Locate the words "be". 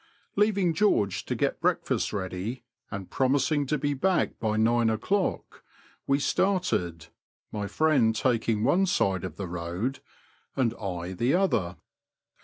3.77-3.93